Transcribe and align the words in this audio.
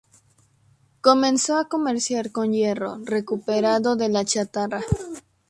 Comenzó 1.01 1.59
a 1.59 1.69
comerciar 1.69 2.31
con 2.31 2.53
hierro 2.53 2.97
recuperado 3.05 3.95
de 3.95 4.09
la 4.09 4.25
chatarra. 4.25 4.81